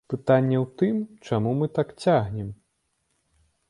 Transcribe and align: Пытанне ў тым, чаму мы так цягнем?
Пытанне 0.11 0.55
ў 0.59 0.63
тым, 0.81 0.95
чаму 1.29 1.55
мы 1.61 1.71
так 1.79 1.95
цягнем? 2.03 2.53